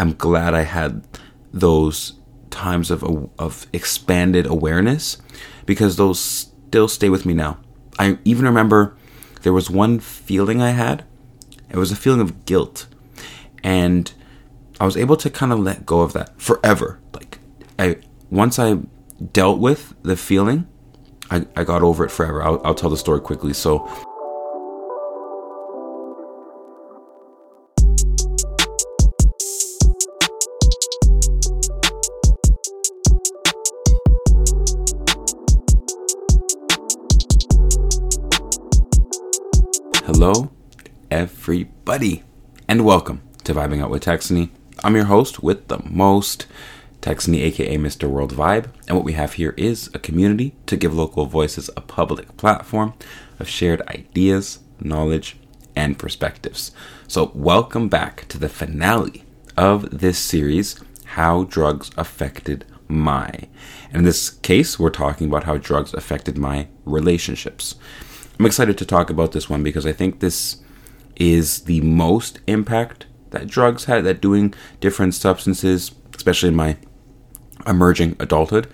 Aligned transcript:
I'm 0.00 0.14
glad 0.14 0.54
I 0.54 0.62
had 0.62 1.06
those 1.52 2.14
times 2.50 2.90
of 2.90 3.04
of 3.38 3.66
expanded 3.72 4.46
awareness 4.46 5.18
because 5.66 5.96
those 5.96 6.18
still 6.18 6.88
stay 6.88 7.08
with 7.08 7.26
me 7.26 7.34
now. 7.34 7.58
I 7.98 8.18
even 8.24 8.44
remember 8.44 8.96
there 9.42 9.52
was 9.52 9.70
one 9.70 10.00
feeling 10.00 10.62
I 10.62 10.70
had. 10.70 11.04
It 11.68 11.76
was 11.76 11.92
a 11.92 11.96
feeling 11.96 12.20
of 12.20 12.44
guilt. 12.44 12.86
And 13.62 14.12
I 14.80 14.86
was 14.86 14.96
able 14.96 15.16
to 15.18 15.30
kind 15.30 15.52
of 15.52 15.58
let 15.58 15.84
go 15.84 16.00
of 16.00 16.12
that 16.14 16.40
forever. 16.40 16.98
Like 17.12 17.38
I 17.78 17.96
once 18.30 18.58
I 18.58 18.78
dealt 19.32 19.58
with 19.58 19.94
the 20.02 20.16
feeling, 20.16 20.66
I, 21.30 21.46
I 21.54 21.64
got 21.64 21.82
over 21.82 22.04
it 22.04 22.10
forever. 22.10 22.42
I'll, 22.42 22.60
I'll 22.64 22.74
tell 22.74 22.90
the 22.90 22.96
story 22.96 23.20
quickly. 23.20 23.52
So 23.52 23.88
Hello, 40.12 40.50
everybody, 41.08 42.24
and 42.66 42.84
welcome 42.84 43.22
to 43.44 43.54
Vibing 43.54 43.80
Out 43.80 43.90
with 43.90 44.02
Texany. 44.02 44.50
I'm 44.82 44.96
your 44.96 45.04
host 45.04 45.40
with 45.40 45.68
the 45.68 45.80
most, 45.84 46.48
Texany, 47.00 47.42
aka 47.42 47.76
Mr. 47.76 48.10
World 48.10 48.34
Vibe, 48.34 48.72
and 48.88 48.96
what 48.96 49.04
we 49.04 49.12
have 49.12 49.34
here 49.34 49.54
is 49.56 49.88
a 49.94 50.00
community 50.00 50.56
to 50.66 50.76
give 50.76 50.92
local 50.92 51.26
voices 51.26 51.70
a 51.76 51.80
public 51.80 52.36
platform 52.36 52.94
of 53.38 53.48
shared 53.48 53.82
ideas, 53.82 54.58
knowledge, 54.80 55.36
and 55.76 55.96
perspectives. 55.96 56.72
So, 57.06 57.30
welcome 57.32 57.88
back 57.88 58.26
to 58.30 58.38
the 58.38 58.48
finale 58.48 59.22
of 59.56 59.96
this 59.96 60.18
series, 60.18 60.80
How 61.04 61.44
Drugs 61.44 61.92
Affected 61.96 62.64
My. 62.88 63.30
And 63.92 63.98
in 63.98 64.04
this 64.04 64.28
case, 64.28 64.76
we're 64.76 64.90
talking 64.90 65.28
about 65.28 65.44
how 65.44 65.56
drugs 65.56 65.94
affected 65.94 66.36
my 66.36 66.66
relationships. 66.84 67.76
I'm 68.40 68.46
excited 68.46 68.78
to 68.78 68.86
talk 68.86 69.10
about 69.10 69.32
this 69.32 69.50
one 69.50 69.62
because 69.62 69.84
I 69.84 69.92
think 69.92 70.20
this 70.20 70.62
is 71.16 71.64
the 71.64 71.82
most 71.82 72.40
impact 72.46 73.04
that 73.32 73.46
drugs 73.46 73.84
had, 73.84 74.04
that 74.04 74.22
doing 74.22 74.54
different 74.80 75.14
substances, 75.14 75.90
especially 76.16 76.48
in 76.48 76.56
my 76.56 76.78
emerging 77.66 78.16
adulthood, 78.18 78.66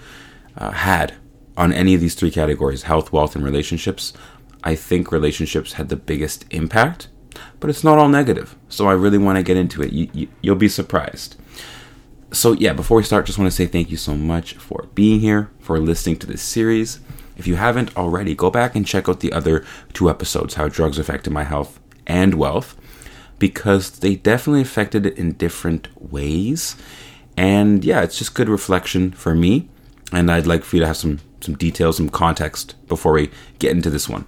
uh, 0.57 0.71
had 0.71 1.15
on 1.57 1.73
any 1.73 1.95
of 1.95 2.01
these 2.01 2.15
three 2.15 2.31
categories 2.31 2.85
health, 2.85 3.13
wealth, 3.13 3.35
and 3.35 3.45
relationships. 3.45 4.13
I 4.63 4.77
think 4.77 5.11
relationships 5.11 5.73
had 5.73 5.89
the 5.89 5.97
biggest 5.97 6.45
impact, 6.53 7.09
but 7.59 7.69
it's 7.69 7.83
not 7.83 7.99
all 7.99 8.09
negative. 8.09 8.55
So 8.69 8.87
I 8.87 8.93
really 8.93 9.19
want 9.19 9.37
to 9.37 9.43
get 9.43 9.57
into 9.57 9.83
it. 9.83 9.93
You, 9.93 10.09
you, 10.13 10.29
you'll 10.43 10.55
be 10.55 10.69
surprised. 10.69 11.35
So, 12.31 12.53
yeah, 12.53 12.73
before 12.73 12.99
we 12.99 13.03
start, 13.03 13.27
just 13.27 13.37
want 13.37 13.51
to 13.51 13.57
say 13.57 13.67
thank 13.67 13.91
you 13.91 13.97
so 13.97 14.15
much 14.15 14.55
for 14.55 14.87
being 14.95 15.19
here, 15.19 15.51
for 15.59 15.81
listening 15.81 16.21
to 16.21 16.27
this 16.29 16.43
series. 16.43 17.01
If 17.37 17.47
you 17.47 17.57
haven't 17.57 17.97
already, 17.97 18.35
go 18.35 18.51
back 18.51 18.75
and 18.75 18.87
check 18.87 19.09
out 19.09 19.21
the 19.21 19.33
other 19.33 19.65
two 19.93 20.09
episodes 20.09 20.55
How 20.55 20.69
Drugs 20.69 20.99
Affected 20.99 21.33
My 21.33 21.45
Health 21.45 21.81
and 22.07 22.35
Wealth, 22.35 22.77
because 23.39 23.91
they 23.91 24.15
definitely 24.17 24.63
affected 24.63 25.07
it 25.07 25.19
in 25.19 25.33
different 25.33 25.89
ways. 26.01 26.77
And 27.37 27.85
yeah, 27.85 28.03
it's 28.03 28.19
just 28.19 28.35
good 28.35 28.49
reflection 28.49 29.13
for 29.13 29.35
me. 29.35 29.69
And 30.13 30.31
I'd 30.31 30.47
like 30.47 30.65
for 30.65 30.77
you 30.77 30.81
to 30.81 30.87
have 30.87 30.97
some, 30.97 31.21
some 31.41 31.57
details, 31.57 31.99
some 31.99 32.09
context 32.09 32.75
before 32.87 33.13
we 33.13 33.31
get 33.59 33.73
into 33.73 33.91
this 33.91 34.09
one. 34.09 34.27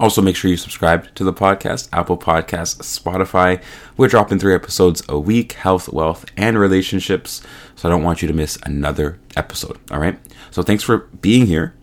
Also, 0.00 0.20
make 0.20 0.34
sure 0.34 0.50
you 0.50 0.56
subscribe 0.56 1.14
to 1.14 1.22
the 1.22 1.32
podcast, 1.32 1.88
Apple 1.92 2.18
Podcasts, 2.18 2.80
Spotify. 2.82 3.62
We're 3.96 4.08
dropping 4.08 4.38
three 4.38 4.54
episodes 4.54 5.02
a 5.08 5.18
week 5.18 5.52
health, 5.52 5.88
wealth, 5.88 6.24
and 6.36 6.58
relationships. 6.58 7.42
So 7.76 7.88
I 7.88 7.92
don't 7.92 8.02
want 8.02 8.20
you 8.20 8.28
to 8.28 8.34
miss 8.34 8.58
another 8.64 9.20
episode. 9.36 9.78
All 9.90 10.00
right. 10.00 10.18
So 10.50 10.62
thanks 10.62 10.82
for 10.82 10.98
being 11.20 11.46
here. 11.46 11.74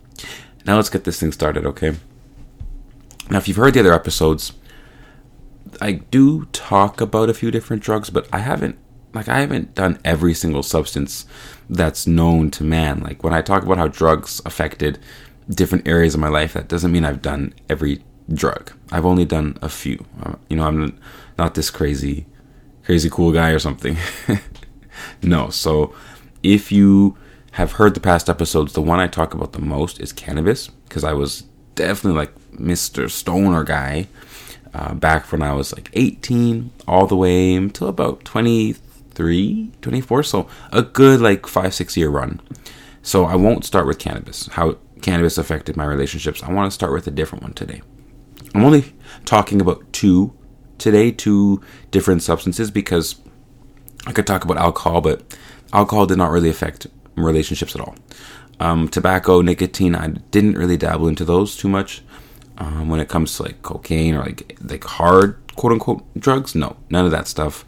Now 0.65 0.75
let's 0.75 0.89
get 0.89 1.03
this 1.03 1.19
thing 1.19 1.31
started, 1.31 1.65
okay? 1.65 1.95
Now, 3.29 3.37
if 3.37 3.47
you've 3.47 3.57
heard 3.57 3.73
the 3.73 3.79
other 3.81 3.93
episodes, 3.93 4.53
I 5.79 5.93
do 5.93 6.45
talk 6.45 6.99
about 6.99 7.29
a 7.29 7.33
few 7.33 7.51
different 7.51 7.83
drugs, 7.83 8.09
but 8.09 8.27
I 8.33 8.39
haven't 8.39 8.77
like 9.13 9.27
I 9.27 9.39
haven't 9.39 9.75
done 9.75 9.99
every 10.05 10.33
single 10.33 10.63
substance 10.63 11.25
that's 11.69 12.05
known 12.05 12.51
to 12.51 12.63
man. 12.63 13.01
Like 13.01 13.23
when 13.23 13.33
I 13.33 13.41
talk 13.41 13.63
about 13.63 13.77
how 13.77 13.87
drugs 13.87 14.41
affected 14.45 14.99
different 15.49 15.87
areas 15.87 16.13
of 16.13 16.19
my 16.19 16.27
life, 16.27 16.53
that 16.53 16.67
doesn't 16.67 16.91
mean 16.91 17.05
I've 17.05 17.21
done 17.21 17.53
every 17.69 18.03
drug. 18.31 18.71
I've 18.91 19.05
only 19.05 19.25
done 19.25 19.57
a 19.61 19.69
few. 19.69 20.05
Uh, 20.21 20.35
you 20.49 20.57
know, 20.57 20.65
I'm 20.65 20.99
not 21.37 21.55
this 21.55 21.69
crazy 21.69 22.25
crazy 22.83 23.09
cool 23.09 23.31
guy 23.31 23.51
or 23.51 23.59
something. 23.59 23.97
no. 25.21 25.49
So, 25.49 25.93
if 26.41 26.71
you 26.71 27.17
have 27.51 27.73
heard 27.73 27.93
the 27.93 27.99
past 27.99 28.29
episodes, 28.29 28.73
the 28.73 28.81
one 28.81 28.99
I 28.99 29.07
talk 29.07 29.33
about 29.33 29.53
the 29.53 29.61
most 29.61 29.99
is 29.99 30.13
cannabis 30.13 30.67
because 30.67 31.03
I 31.03 31.13
was 31.13 31.43
definitely 31.75 32.17
like 32.17 32.35
Mr. 32.51 33.09
Stoner 33.09 33.63
guy 33.63 34.07
uh, 34.73 34.93
back 34.93 35.31
when 35.31 35.41
I 35.41 35.53
was 35.53 35.73
like 35.73 35.89
18 35.93 36.71
all 36.87 37.07
the 37.07 37.15
way 37.15 37.55
until 37.55 37.87
about 37.87 38.23
23, 38.25 39.71
24. 39.81 40.23
So 40.23 40.47
a 40.71 40.81
good 40.81 41.21
like 41.21 41.47
five, 41.47 41.73
six 41.73 41.97
year 41.97 42.09
run. 42.09 42.41
So 43.01 43.25
I 43.25 43.35
won't 43.35 43.65
start 43.65 43.87
with 43.87 43.97
cannabis, 43.97 44.47
how 44.47 44.77
cannabis 45.01 45.37
affected 45.37 45.77
my 45.77 45.85
relationships. 45.85 46.43
I 46.43 46.51
want 46.51 46.69
to 46.69 46.75
start 46.75 46.93
with 46.93 47.07
a 47.07 47.11
different 47.11 47.43
one 47.43 47.53
today. 47.53 47.81
I'm 48.53 48.63
only 48.63 48.93
talking 49.25 49.61
about 49.61 49.91
two 49.93 50.33
today, 50.77 51.11
two 51.11 51.61
different 51.91 52.23
substances 52.23 52.71
because 52.71 53.15
I 54.05 54.11
could 54.11 54.27
talk 54.27 54.43
about 54.43 54.57
alcohol, 54.57 55.01
but 55.01 55.37
alcohol 55.71 56.05
did 56.05 56.17
not 56.17 56.31
really 56.31 56.49
affect 56.49 56.87
relationships 57.25 57.75
at 57.75 57.81
all. 57.81 57.95
Um, 58.59 58.89
tobacco, 58.89 59.41
nicotine, 59.41 59.95
I 59.95 60.07
didn't 60.07 60.57
really 60.57 60.77
dabble 60.77 61.07
into 61.07 61.23
those 61.23 61.55
too 61.55 61.69
much. 61.69 62.03
Um, 62.57 62.89
when 62.89 62.99
it 62.99 63.07
comes 63.07 63.37
to 63.37 63.43
like 63.43 63.61
cocaine 63.61 64.15
or 64.15 64.19
like 64.19 64.57
like 64.61 64.83
hard 64.83 65.39
quote 65.55 65.71
unquote 65.71 66.03
drugs, 66.19 66.55
no, 66.55 66.75
none 66.89 67.05
of 67.05 67.11
that 67.11 67.27
stuff. 67.27 67.63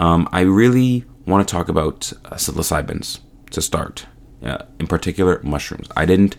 Um, 0.00 0.28
I 0.32 0.40
really 0.40 1.04
want 1.24 1.46
to 1.46 1.52
talk 1.52 1.68
about 1.68 2.12
uh, 2.24 2.34
psilocybins 2.34 3.20
to 3.50 3.62
start. 3.62 4.06
Uh, 4.42 4.58
in 4.78 4.86
particular, 4.86 5.40
mushrooms. 5.42 5.88
I 5.96 6.04
didn't. 6.04 6.36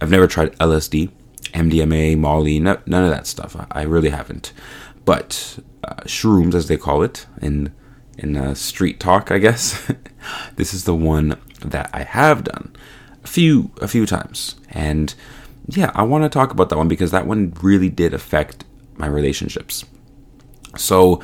I've 0.00 0.10
never 0.10 0.26
tried 0.26 0.52
LSD, 0.58 1.10
MDMA, 1.54 2.18
Molly, 2.18 2.60
no, 2.60 2.78
none 2.86 3.04
of 3.04 3.10
that 3.10 3.26
stuff. 3.26 3.56
I, 3.56 3.66
I 3.70 3.82
really 3.82 4.10
haven't. 4.10 4.52
But 5.04 5.58
uh, 5.84 6.02
shrooms, 6.04 6.54
as 6.54 6.68
they 6.68 6.76
call 6.76 7.02
it 7.02 7.26
in 7.40 7.72
in 8.18 8.36
uh, 8.36 8.54
street 8.54 9.00
talk, 9.00 9.30
I 9.30 9.38
guess. 9.38 9.90
this 10.56 10.74
is 10.74 10.84
the 10.84 10.94
one 10.94 11.38
that 11.64 11.90
I 11.92 12.02
have 12.02 12.44
done 12.44 12.74
a 13.24 13.26
few 13.26 13.70
a 13.80 13.88
few 13.88 14.06
times, 14.06 14.56
and 14.70 15.14
yeah, 15.68 15.90
I 15.94 16.02
want 16.02 16.24
to 16.24 16.30
talk 16.30 16.52
about 16.52 16.68
that 16.68 16.78
one 16.78 16.88
because 16.88 17.10
that 17.10 17.26
one 17.26 17.52
really 17.62 17.88
did 17.88 18.14
affect 18.14 18.64
my 18.96 19.06
relationships. 19.06 19.84
So 20.76 21.22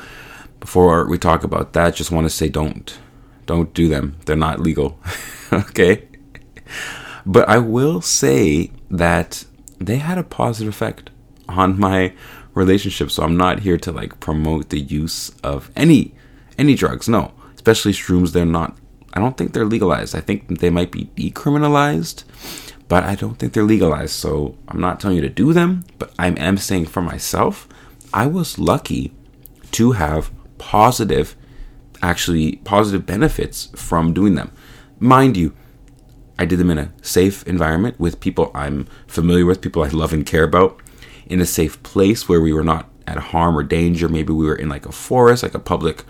before 0.59 1.07
we 1.07 1.17
talk 1.17 1.43
about 1.43 1.73
that, 1.73 1.95
just 1.95 2.11
want 2.11 2.25
to 2.25 2.29
say 2.29 2.49
don't 2.49 2.97
don't 3.45 3.73
do 3.73 3.87
them. 3.87 4.17
They're 4.25 4.35
not 4.35 4.59
legal. 4.59 4.99
okay? 5.53 6.07
But 7.25 7.47
I 7.47 7.57
will 7.57 8.01
say 8.01 8.71
that 8.89 9.45
they 9.79 9.97
had 9.97 10.17
a 10.17 10.23
positive 10.23 10.73
effect 10.73 11.09
on 11.47 11.79
my 11.79 12.13
relationship. 12.53 13.11
So 13.11 13.23
I'm 13.23 13.37
not 13.37 13.59
here 13.59 13.77
to 13.77 13.91
like 13.91 14.19
promote 14.19 14.69
the 14.69 14.79
use 14.79 15.31
of 15.43 15.71
any 15.75 16.15
any 16.57 16.75
drugs. 16.75 17.07
No, 17.09 17.33
especially 17.55 17.93
shrooms. 17.93 18.31
They're 18.31 18.45
not. 18.45 18.77
I 19.13 19.19
don't 19.19 19.37
think 19.37 19.53
they're 19.53 19.65
legalized. 19.65 20.15
I 20.15 20.21
think 20.21 20.59
they 20.59 20.69
might 20.69 20.91
be 20.91 21.05
decriminalized, 21.15 22.23
but 22.87 23.03
I 23.03 23.15
don't 23.15 23.35
think 23.35 23.53
they're 23.53 23.63
legalized. 23.63 24.13
So 24.13 24.57
I'm 24.67 24.81
not 24.81 24.99
telling 24.99 25.17
you 25.17 25.21
to 25.21 25.29
do 25.29 25.53
them, 25.53 25.85
but 25.99 26.13
I 26.17 26.27
am 26.27 26.57
saying 26.57 26.87
for 26.87 27.01
myself, 27.01 27.67
I 28.13 28.27
was 28.27 28.57
lucky 28.57 29.13
to 29.73 29.93
have 29.93 30.31
positive, 30.57 31.35
actually 32.01 32.57
positive 32.57 33.05
benefits 33.05 33.69
from 33.75 34.13
doing 34.13 34.35
them. 34.35 34.51
Mind 34.99 35.37
you, 35.37 35.55
I 36.39 36.45
did 36.45 36.59
them 36.59 36.71
in 36.71 36.79
a 36.79 36.91
safe 37.01 37.45
environment 37.47 37.99
with 37.99 38.19
people 38.19 38.51
I'm 38.55 38.87
familiar 39.07 39.45
with, 39.45 39.61
people 39.61 39.83
I 39.83 39.89
love 39.89 40.13
and 40.13 40.25
care 40.25 40.43
about, 40.43 40.81
in 41.25 41.39
a 41.39 41.45
safe 41.45 41.81
place 41.83 42.27
where 42.27 42.41
we 42.41 42.53
were 42.53 42.63
not 42.63 42.89
at 43.05 43.17
harm 43.17 43.57
or 43.57 43.63
danger. 43.63 44.09
Maybe 44.09 44.33
we 44.33 44.45
were 44.45 44.55
in 44.55 44.69
like 44.69 44.85
a 44.85 44.91
forest, 44.91 45.43
like 45.43 45.53
a 45.53 45.59
public 45.59 46.03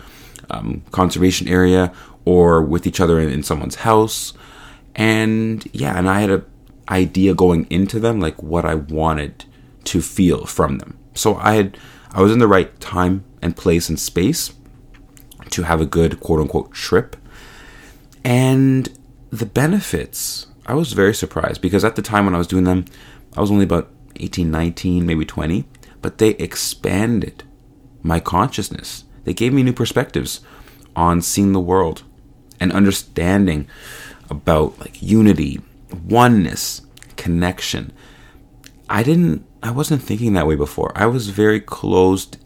um, 0.50 0.84
conservation 0.92 1.48
area 1.48 1.94
or 2.26 2.62
with 2.62 2.88
each 2.88 3.00
other 3.00 3.20
in, 3.20 3.30
in 3.30 3.44
someone's 3.44 3.76
house. 3.76 4.34
And 4.96 5.68
yeah, 5.74 5.98
and 5.98 6.10
I 6.10 6.22
had 6.22 6.32
a 6.32 6.44
idea 6.90 7.34
going 7.34 7.66
into 7.70 8.00
them, 8.00 8.20
like 8.20 8.42
what 8.42 8.66
I 8.66 8.76
wanted 8.76 9.46
to 9.86 10.02
feel 10.02 10.46
from 10.46 10.78
them. 10.78 10.98
So 11.14 11.36
I 11.36 11.54
had, 11.54 11.78
I 12.12 12.22
was 12.22 12.32
in 12.32 12.40
the 12.40 12.48
right 12.48 12.78
time 12.80 13.24
and 13.42 13.56
place 13.56 13.90
and 13.90 14.00
space 14.00 14.54
to 15.50 15.64
have 15.64 15.82
a 15.82 15.86
good 15.86 16.20
quote 16.20 16.40
unquote 16.40 16.72
trip. 16.74 17.16
And 18.24 18.90
the 19.30 19.46
benefits, 19.46 20.48
I 20.66 20.74
was 20.74 20.94
very 20.94 21.14
surprised 21.14 21.62
because 21.62 21.84
at 21.84 21.96
the 21.96 22.02
time 22.02 22.26
when 22.26 22.36
I 22.36 22.38
was 22.38 22.48
doing 22.48 22.64
them, 22.64 22.86
I 23.36 23.42
was 23.42 23.52
only 23.52 23.66
about 23.66 23.90
18, 24.18 24.50
19, 24.50 25.06
maybe 25.06 25.26
20, 25.26 25.66
but 26.02 26.18
they 26.18 26.30
expanded 26.32 27.44
my 28.02 28.20
consciousness. 28.20 29.06
They 29.24 29.34
gave 29.34 29.54
me 29.54 29.64
new 29.64 29.74
perspectives 29.74 30.42
on 30.96 31.22
seeing 31.22 31.54
the 31.54 31.60
world 31.60 32.04
and 32.60 32.72
understanding 32.72 33.68
about 34.30 34.80
like 34.80 35.02
unity, 35.02 35.62
oneness, 36.08 36.82
connection. 37.18 37.92
I 38.90 39.04
didn't 39.04 39.46
I 39.62 39.72
wasn't 39.72 40.04
thinking 40.04 40.34
that 40.34 40.48
way 40.48 40.56
before. 40.56 40.92
I 40.96 41.06
was 41.06 41.30
very 41.30 41.60
closed 41.60 42.38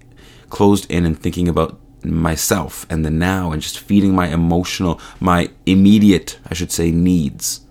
closed 0.50 0.90
in 0.90 1.06
and 1.06 1.20
thinking 1.20 1.48
about 1.48 1.80
myself 2.04 2.86
and 2.90 3.04
the 3.06 3.10
now 3.10 3.52
and 3.52 3.62
just 3.62 3.80
feeding 3.80 4.16
my 4.16 4.28
emotional, 4.28 5.00
my 5.20 5.50
immediate, 5.66 6.40
I 6.50 6.54
should 6.54 6.72
say, 6.72 6.92
needs. 6.92 7.62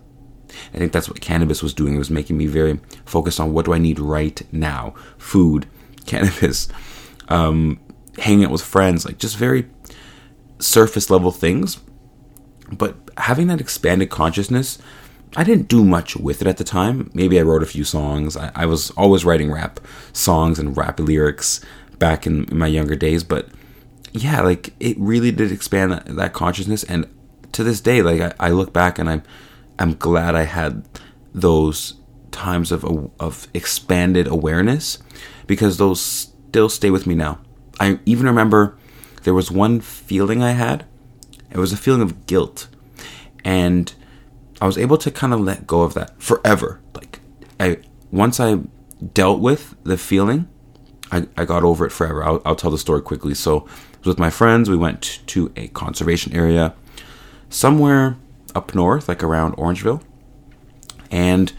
I 0.74 0.78
think 0.78 0.92
that's 0.92 1.08
what 1.08 1.20
cannabis 1.20 1.62
was 1.62 1.74
doing. 1.74 1.94
It 1.94 1.98
was 1.98 2.10
making 2.10 2.36
me 2.36 2.46
very 2.46 2.80
focused 3.04 3.40
on 3.40 3.52
what 3.52 3.66
do 3.66 3.72
I 3.72 3.78
need 3.78 3.98
right 3.98 4.40
now 4.52 4.94
food, 5.18 5.66
cannabis, 6.06 6.68
um, 7.28 7.80
hanging 8.18 8.44
out 8.44 8.50
with 8.50 8.62
friends, 8.62 9.04
like 9.04 9.18
just 9.18 9.36
very 9.36 9.66
surface 10.58 11.10
level 11.10 11.30
things. 11.30 11.78
But 12.72 12.96
having 13.18 13.46
that 13.48 13.60
expanded 13.60 14.10
consciousness, 14.10 14.78
I 15.36 15.44
didn't 15.44 15.68
do 15.68 15.84
much 15.84 16.16
with 16.16 16.40
it 16.40 16.48
at 16.48 16.56
the 16.56 16.64
time. 16.64 17.10
Maybe 17.14 17.38
I 17.38 17.42
wrote 17.42 17.62
a 17.62 17.66
few 17.66 17.84
songs. 17.84 18.36
I, 18.36 18.50
I 18.54 18.66
was 18.66 18.90
always 18.92 19.24
writing 19.24 19.52
rap 19.52 19.80
songs 20.12 20.58
and 20.58 20.76
rap 20.76 20.98
lyrics 20.98 21.60
back 21.98 22.26
in, 22.26 22.44
in 22.44 22.58
my 22.58 22.66
younger 22.66 22.96
days, 22.96 23.24
but 23.24 23.48
yeah, 24.12 24.40
like 24.40 24.72
it 24.80 24.96
really 24.98 25.30
did 25.30 25.52
expand 25.52 25.92
that, 25.92 26.06
that 26.16 26.32
consciousness. 26.32 26.84
And 26.84 27.06
to 27.52 27.62
this 27.62 27.80
day, 27.80 28.02
like 28.02 28.20
I, 28.20 28.48
I, 28.48 28.50
look 28.50 28.72
back 28.72 28.98
and 28.98 29.08
I'm 29.08 29.22
I'm 29.78 29.94
glad 29.94 30.34
I 30.34 30.44
had 30.44 30.88
those 31.34 31.94
times 32.30 32.72
of 32.72 32.84
of 33.20 33.48
expanded 33.54 34.26
awareness 34.26 34.98
because 35.46 35.76
those 35.76 36.00
still 36.00 36.68
stay 36.68 36.90
with 36.90 37.06
me 37.06 37.14
now. 37.14 37.40
I 37.78 37.98
even 38.06 38.26
remember 38.26 38.76
there 39.22 39.34
was 39.34 39.50
one 39.50 39.80
feeling 39.80 40.42
I 40.42 40.52
had. 40.52 40.84
It 41.50 41.58
was 41.58 41.72
a 41.72 41.76
feeling 41.76 42.02
of 42.02 42.26
guilt, 42.26 42.68
and 43.44 43.92
I 44.60 44.66
was 44.66 44.78
able 44.78 44.98
to 44.98 45.10
kind 45.10 45.32
of 45.32 45.40
let 45.40 45.66
go 45.66 45.82
of 45.82 45.94
that 45.94 46.20
forever. 46.20 46.80
Like 46.94 47.20
I 47.60 47.78
once 48.10 48.40
I 48.40 48.60
dealt 49.12 49.40
with 49.40 49.74
the 49.84 49.96
feeling, 49.98 50.48
I, 51.12 51.26
I 51.36 51.44
got 51.44 51.62
over 51.62 51.86
it 51.86 51.92
forever. 51.92 52.24
I'll, 52.24 52.42
I'll 52.44 52.56
tell 52.56 52.70
the 52.70 52.78
story 52.78 53.02
quickly. 53.02 53.34
So 53.34 53.66
with 54.06 54.18
my 54.18 54.30
friends. 54.30 54.70
We 54.70 54.76
went 54.76 55.20
to 55.26 55.52
a 55.56 55.68
conservation 55.68 56.34
area 56.34 56.74
somewhere 57.50 58.16
up 58.54 58.74
north, 58.74 59.08
like 59.08 59.22
around 59.22 59.56
Orangeville. 59.56 60.02
And 61.10 61.52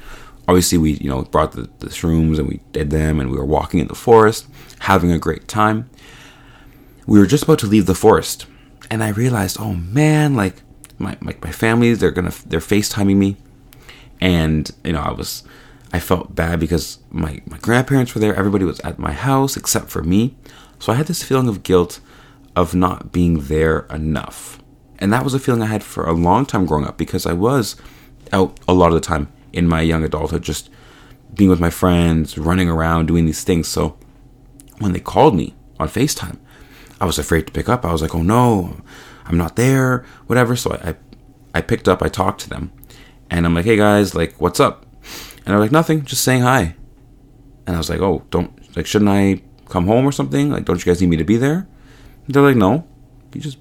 obviously, 0.48 0.78
we 0.78 0.94
you 0.94 1.10
know 1.10 1.24
brought 1.24 1.54
the, 1.54 1.70
the 1.80 1.88
shrooms 1.88 2.40
and 2.40 2.48
we 2.48 2.60
did 2.72 2.90
them, 2.90 3.20
and 3.20 3.30
we 3.30 3.38
were 3.38 3.46
walking 3.46 3.80
in 3.80 3.88
the 3.88 3.96
forest, 3.96 4.48
having 4.80 5.12
a 5.12 5.20
great 5.20 5.48
time. 5.48 5.90
We 7.06 7.20
were 7.20 7.26
just 7.26 7.44
about 7.44 7.60
to 7.60 7.68
leave 7.68 7.86
the 7.86 7.96
forest, 7.96 8.46
and 8.90 9.04
I 9.04 9.10
realized, 9.10 9.58
oh 9.60 9.74
man, 9.74 10.36
like 10.36 10.62
my 10.98 11.18
my, 11.20 11.36
my 11.42 11.52
family, 11.52 11.94
they're 11.94 12.12
gonna 12.12 12.34
they're 12.46 12.60
FaceTiming 12.60 13.18
me, 13.18 13.38
and 14.22 14.72
you 14.84 14.94
know 14.94 15.02
I 15.02 15.12
was. 15.12 15.44
I 15.94 16.00
felt 16.02 16.36
bad 16.36 16.60
because 16.60 17.00
my, 17.12 17.42
my 17.46 17.58
grandparents 17.60 18.14
were 18.14 18.20
there. 18.20 18.36
Everybody 18.36 18.66
was 18.66 18.82
at 18.82 19.00
my 19.00 19.14
house 19.14 19.56
except 19.56 19.90
for 19.90 20.04
me. 20.04 20.36
So 20.80 20.92
I 20.92 20.96
had 20.96 21.08
this 21.08 21.24
feeling 21.24 21.48
of 21.48 21.64
guilt 21.64 22.02
of 22.58 22.76
not 22.76 23.14
being 23.14 23.40
there 23.44 23.88
enough. 23.90 24.62
And 25.00 25.14
that 25.14 25.24
was 25.24 25.34
a 25.34 25.40
feeling 25.40 25.62
I 25.62 25.68
had 25.68 25.86
for 25.86 26.06
a 26.06 26.12
long 26.12 26.46
time 26.46 26.66
growing 26.66 26.86
up 26.86 26.98
because 26.98 27.26
I 27.26 27.32
was 27.32 27.78
out 28.34 28.60
a 28.68 28.74
lot 28.74 28.88
of 28.88 28.96
the 28.96 29.00
time 29.00 29.32
in 29.54 29.68
my 29.68 29.82
young 29.82 30.04
adulthood, 30.04 30.44
just 30.44 30.70
being 31.34 31.50
with 31.50 31.60
my 31.60 31.70
friends, 31.70 32.38
running 32.38 32.70
around, 32.70 33.08
doing 33.08 33.26
these 33.26 33.44
things. 33.44 33.68
So 33.68 33.98
when 34.80 34.94
they 34.94 35.00
called 35.00 35.36
me 35.36 35.56
on 35.80 35.88
FaceTime, 35.88 36.38
I 37.00 37.06
was 37.06 37.20
afraid 37.20 37.48
to 37.48 37.54
pick 37.54 37.70
up. 37.70 37.86
I 37.86 37.92
was 37.92 38.02
like, 38.02 38.16
oh 38.16 38.24
no, 38.24 38.82
I'm 39.26 39.38
not 39.38 39.56
there, 39.56 40.06
whatever. 40.26 40.56
So 40.56 40.72
I, 40.74 40.90
I, 40.90 40.96
I 41.56 41.62
picked 41.62 41.88
up, 41.88 42.02
I 42.02 42.10
talked 42.10 42.42
to 42.42 42.50
them, 42.50 42.72
and 43.30 43.46
I'm 43.46 43.54
like, 43.54 43.66
hey 43.66 43.78
guys, 43.78 44.16
like, 44.16 44.40
what's 44.40 44.60
up? 44.60 44.86
And 45.38 45.54
they're 45.54 45.60
like, 45.60 45.72
nothing, 45.72 46.04
just 46.04 46.24
saying 46.24 46.42
hi. 46.42 46.76
And 47.66 47.76
I 47.76 47.80
was 47.80 47.90
like, 47.90 48.02
oh, 48.02 48.24
don't, 48.30 48.52
like, 48.76 48.86
shouldn't 48.86 49.10
I 49.10 49.42
come 49.70 49.88
home 49.88 50.06
or 50.06 50.12
something? 50.12 50.50
Like, 50.50 50.66
don't 50.66 50.84
you 50.84 50.90
guys 50.90 51.02
need 51.02 51.10
me 51.10 51.18
to 51.18 51.24
be 51.24 51.38
there? 51.38 51.68
They're 52.28 52.42
like, 52.42 52.56
no, 52.56 52.88
you 53.34 53.42
just 53.42 53.58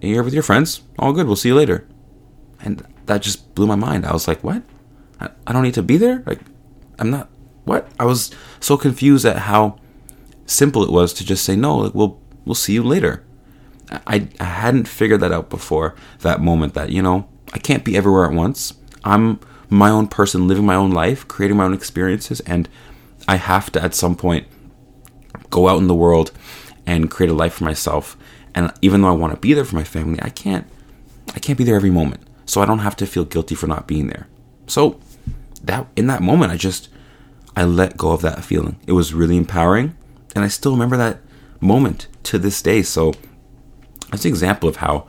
here 0.00 0.22
with 0.22 0.34
your 0.34 0.42
friends. 0.42 0.82
All 0.98 1.12
good. 1.12 1.26
We'll 1.26 1.36
see 1.36 1.48
you 1.48 1.54
later. 1.54 1.86
And 2.60 2.86
that 3.06 3.22
just 3.22 3.54
blew 3.54 3.66
my 3.66 3.76
mind. 3.76 4.04
I 4.04 4.12
was 4.12 4.26
like, 4.26 4.42
what? 4.42 4.62
I, 5.20 5.52
don't 5.52 5.62
need 5.62 5.74
to 5.74 5.82
be 5.82 5.96
there? 5.96 6.22
Like, 6.26 6.40
I'm 6.98 7.10
not. 7.10 7.28
What? 7.64 7.90
I 7.98 8.04
was 8.04 8.30
so 8.60 8.76
confused 8.76 9.24
at 9.24 9.36
how 9.36 9.78
simple 10.46 10.82
it 10.82 10.90
was 10.90 11.12
to 11.14 11.24
just 11.24 11.44
say 11.44 11.56
no. 11.56 11.76
Like, 11.76 11.94
we'll 11.94 12.20
we'll 12.44 12.54
see 12.54 12.72
you 12.72 12.82
later. 12.82 13.24
I 13.90 14.28
I 14.40 14.44
hadn't 14.44 14.88
figured 14.88 15.20
that 15.20 15.32
out 15.32 15.50
before 15.50 15.94
that 16.20 16.40
moment. 16.40 16.74
That 16.74 16.90
you 16.90 17.02
know, 17.02 17.28
I 17.52 17.58
can't 17.58 17.84
be 17.84 17.96
everywhere 17.96 18.26
at 18.26 18.32
once. 18.32 18.74
I'm 19.04 19.40
my 19.70 19.90
own 19.90 20.08
person, 20.08 20.48
living 20.48 20.64
my 20.64 20.74
own 20.74 20.90
life, 20.90 21.28
creating 21.28 21.56
my 21.56 21.64
own 21.64 21.74
experiences, 21.74 22.40
and 22.40 22.68
I 23.26 23.36
have 23.36 23.70
to 23.72 23.82
at 23.82 23.94
some 23.94 24.16
point 24.16 24.46
go 25.50 25.68
out 25.68 25.78
in 25.78 25.86
the 25.86 25.94
world 25.94 26.32
and 26.86 27.10
create 27.10 27.30
a 27.30 27.34
life 27.34 27.54
for 27.54 27.64
myself. 27.64 28.16
And 28.54 28.72
even 28.80 29.02
though 29.02 29.08
I 29.08 29.12
want 29.12 29.34
to 29.34 29.38
be 29.38 29.52
there 29.52 29.64
for 29.64 29.76
my 29.76 29.84
family, 29.84 30.18
I 30.22 30.30
can't 30.30 30.66
I 31.34 31.38
can't 31.38 31.58
be 31.58 31.64
there 31.64 31.76
every 31.76 31.90
moment. 31.90 32.22
So 32.46 32.62
I 32.62 32.66
don't 32.66 32.78
have 32.78 32.96
to 32.96 33.06
feel 33.06 33.24
guilty 33.24 33.54
for 33.54 33.66
not 33.66 33.86
being 33.86 34.06
there. 34.08 34.26
So 34.66 34.98
that 35.64 35.86
in 35.96 36.06
that 36.06 36.22
moment 36.22 36.52
I 36.52 36.56
just 36.56 36.88
I 37.56 37.64
let 37.64 37.96
go 37.96 38.12
of 38.12 38.22
that 38.22 38.44
feeling. 38.44 38.78
It 38.86 38.92
was 38.92 39.14
really 39.14 39.36
empowering 39.36 39.96
and 40.34 40.44
I 40.44 40.48
still 40.48 40.72
remember 40.72 40.96
that 40.96 41.20
moment 41.60 42.06
to 42.24 42.38
this 42.38 42.62
day. 42.62 42.82
So 42.82 43.14
that's 44.10 44.24
an 44.24 44.30
example 44.30 44.68
of 44.68 44.76
how 44.76 45.06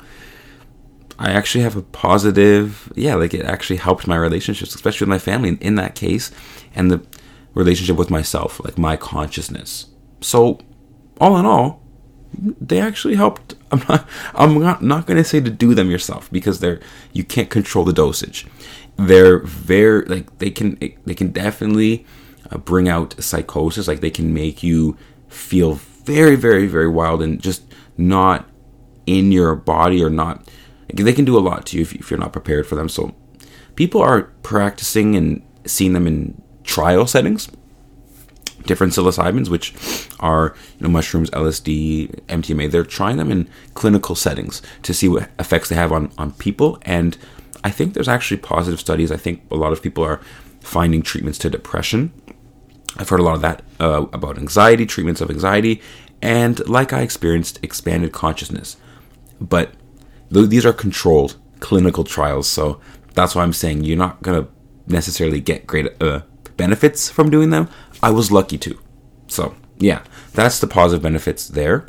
I 1.17 1.31
actually 1.31 1.63
have 1.63 1.75
a 1.75 1.81
positive, 1.81 2.91
yeah, 2.95 3.15
like 3.15 3.33
it 3.33 3.45
actually 3.45 3.75
helped 3.75 4.07
my 4.07 4.15
relationships, 4.15 4.73
especially 4.73 5.05
with 5.05 5.09
my 5.09 5.19
family 5.19 5.57
in 5.59 5.75
that 5.75 5.93
case, 5.93 6.31
and 6.73 6.89
the 6.89 7.05
relationship 7.53 7.97
with 7.97 8.09
myself, 8.09 8.63
like 8.63 8.77
my 8.77 8.95
consciousness. 8.95 9.87
So 10.21 10.59
all 11.19 11.37
in 11.37 11.45
all, 11.45 11.81
they 12.33 12.79
actually 12.79 13.15
helped. 13.15 13.55
I'm 13.71 13.83
not. 13.87 14.09
I'm 14.33 14.59
not, 14.59 14.81
not 14.81 15.05
going 15.05 15.17
to 15.17 15.23
say 15.23 15.41
to 15.41 15.49
do 15.49 15.75
them 15.75 15.91
yourself 15.91 16.31
because 16.31 16.59
they're 16.59 16.79
you 17.11 17.23
can't 17.23 17.49
control 17.49 17.85
the 17.85 17.93
dosage. 17.93 18.47
They're 18.99 19.39
very 19.39 20.05
like 20.05 20.37
they 20.39 20.51
can 20.51 20.77
they 21.05 21.15
can 21.15 21.31
definitely 21.31 22.05
uh, 22.51 22.57
bring 22.57 22.89
out 22.89 23.15
psychosis. 23.21 23.87
Like 23.87 24.01
they 24.01 24.11
can 24.11 24.33
make 24.33 24.61
you 24.63 24.97
feel 25.27 25.73
very 25.73 26.35
very 26.35 26.67
very 26.67 26.87
wild 26.87 27.21
and 27.21 27.41
just 27.41 27.63
not 27.97 28.49
in 29.05 29.31
your 29.31 29.55
body 29.55 30.03
or 30.03 30.09
not. 30.09 30.47
They 30.93 31.13
can 31.13 31.25
do 31.25 31.37
a 31.37 31.39
lot 31.39 31.65
to 31.67 31.77
you 31.77 31.83
if, 31.83 31.93
if 31.93 32.09
you're 32.09 32.19
not 32.19 32.33
prepared 32.33 32.65
for 32.67 32.75
them. 32.75 32.89
So 32.89 33.15
people 33.75 34.01
are 34.01 34.23
practicing 34.43 35.15
and 35.15 35.45
seeing 35.65 35.93
them 35.93 36.07
in 36.07 36.41
trial 36.63 37.07
settings 37.07 37.49
different 38.65 38.93
psilocybins, 38.93 39.49
which 39.49 39.73
are 40.19 40.55
you 40.77 40.83
know 40.83 40.89
mushrooms, 40.89 41.29
LSD, 41.31 42.21
MDMA. 42.27 42.69
They're 42.69 42.83
trying 42.83 43.17
them 43.17 43.31
in 43.31 43.49
clinical 43.73 44.15
settings 44.15 44.61
to 44.83 44.93
see 44.93 45.07
what 45.07 45.29
effects 45.39 45.69
they 45.69 45.75
have 45.75 45.91
on 45.91 46.11
on 46.17 46.31
people, 46.33 46.77
and 46.83 47.17
I 47.63 47.71
think 47.71 47.93
there's 47.93 48.07
actually 48.07 48.37
positive 48.37 48.79
studies. 48.79 49.11
I 49.11 49.17
think 49.17 49.43
a 49.51 49.55
lot 49.55 49.73
of 49.73 49.81
people 49.81 50.03
are 50.03 50.21
finding 50.61 51.01
treatments 51.01 51.37
to 51.39 51.49
depression. 51.49 52.13
I've 52.97 53.09
heard 53.09 53.19
a 53.19 53.23
lot 53.23 53.35
of 53.35 53.41
that 53.41 53.63
uh, 53.79 54.05
about 54.13 54.37
anxiety, 54.37 54.85
treatments 54.85 55.21
of 55.21 55.29
anxiety, 55.29 55.81
and 56.21 56.67
like 56.67 56.93
I 56.93 57.01
experienced, 57.01 57.59
expanded 57.63 58.11
consciousness. 58.11 58.77
But 59.39 59.73
th- 60.33 60.49
these 60.49 60.65
are 60.65 60.73
controlled 60.73 61.37
clinical 61.59 62.03
trials, 62.03 62.47
so 62.47 62.79
that's 63.13 63.35
why 63.35 63.43
I'm 63.43 63.53
saying 63.53 63.83
you're 63.83 63.97
not 63.97 64.21
gonna 64.21 64.47
necessarily 64.87 65.39
get 65.39 65.67
great 65.67 66.01
uh, 66.01 66.21
benefits 66.57 67.09
from 67.09 67.29
doing 67.29 67.49
them. 67.49 67.69
I 68.01 68.11
was 68.11 68.31
lucky 68.31 68.57
to. 68.59 68.79
So, 69.27 69.55
yeah, 69.77 70.03
that's 70.33 70.59
the 70.59 70.67
positive 70.67 71.03
benefits 71.03 71.47
there. 71.47 71.87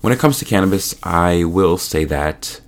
When 0.00 0.12
it 0.12 0.18
comes 0.18 0.38
to 0.38 0.44
cannabis, 0.44 0.94
I 1.02 1.44
will 1.44 1.78
say 1.78 2.04
that 2.04 2.60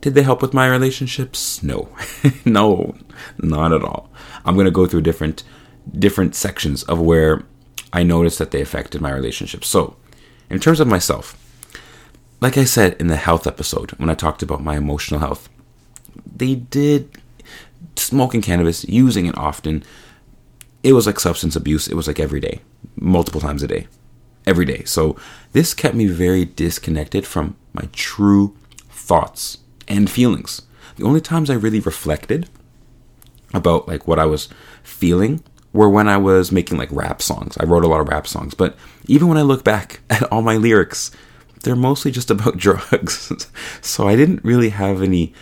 did 0.00 0.14
they 0.14 0.22
help 0.22 0.42
with 0.42 0.54
my 0.54 0.66
relationships? 0.66 1.62
No. 1.62 1.88
no, 2.44 2.96
not 3.38 3.72
at 3.72 3.84
all. 3.84 4.10
I'm 4.44 4.54
going 4.54 4.66
to 4.66 4.70
go 4.70 4.86
through 4.86 5.02
different 5.02 5.42
different 5.98 6.34
sections 6.34 6.82
of 6.84 7.00
where 7.00 7.42
I 7.92 8.02
noticed 8.02 8.38
that 8.38 8.50
they 8.50 8.60
affected 8.60 9.00
my 9.00 9.10
relationships. 9.10 9.66
So, 9.66 9.96
in 10.48 10.60
terms 10.60 10.78
of 10.78 10.86
myself, 10.86 11.36
like 12.40 12.56
I 12.56 12.64
said 12.64 12.94
in 13.00 13.08
the 13.08 13.16
health 13.16 13.46
episode 13.46 13.90
when 13.92 14.10
I 14.10 14.14
talked 14.14 14.42
about 14.42 14.62
my 14.62 14.76
emotional 14.76 15.20
health, 15.20 15.48
they 16.24 16.54
did 16.54 17.10
smoking 17.96 18.42
cannabis, 18.42 18.84
using 18.84 19.26
it 19.26 19.36
often 19.36 19.84
it 20.82 20.92
was 20.92 21.06
like 21.06 21.20
substance 21.20 21.56
abuse. 21.56 21.88
It 21.88 21.94
was 21.94 22.06
like 22.06 22.20
every 22.20 22.40
day, 22.40 22.60
multiple 22.96 23.40
times 23.40 23.62
a 23.62 23.68
day, 23.68 23.86
every 24.46 24.64
day. 24.64 24.84
So 24.84 25.16
this 25.52 25.74
kept 25.74 25.94
me 25.94 26.06
very 26.06 26.44
disconnected 26.44 27.26
from 27.26 27.56
my 27.72 27.88
true 27.92 28.56
thoughts 28.88 29.58
and 29.90 30.08
feelings. 30.08 30.62
The 30.96 31.04
only 31.04 31.20
times 31.20 31.50
I 31.50 31.54
really 31.54 31.80
reflected 31.80 32.48
about 33.52 33.88
like 33.88 34.06
what 34.06 34.18
I 34.18 34.24
was 34.24 34.48
feeling 34.82 35.42
were 35.72 35.90
when 35.90 36.08
I 36.08 36.16
was 36.16 36.50
making 36.50 36.78
like 36.78 36.90
rap 36.92 37.20
songs. 37.20 37.58
I 37.58 37.64
wrote 37.64 37.84
a 37.84 37.88
lot 37.88 38.00
of 38.00 38.08
rap 38.08 38.26
songs, 38.26 38.54
but 38.54 38.76
even 39.06 39.28
when 39.28 39.36
I 39.36 39.42
look 39.42 39.64
back 39.64 40.00
at 40.10 40.22
all 40.32 40.40
my 40.40 40.56
lyrics, 40.56 41.10
they're 41.62 41.76
mostly 41.76 42.10
just 42.10 42.30
about 42.30 42.56
drugs. 42.56 43.46
so 43.82 44.08
I 44.08 44.16
didn't 44.16 44.44
really 44.44 44.70
have 44.70 45.02
any 45.02 45.34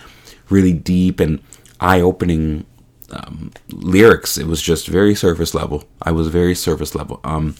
really 0.48 0.72
deep 0.72 1.20
and 1.20 1.40
eye 1.78 2.00
opening 2.00 2.66
um, 3.10 3.52
lyrics. 3.68 4.36
It 4.38 4.46
was 4.46 4.62
just 4.62 4.88
very 4.88 5.14
surface 5.14 5.54
level. 5.54 5.84
I 6.02 6.10
was 6.10 6.28
very 6.28 6.54
surface 6.54 6.94
level. 6.94 7.20
Um, 7.22 7.54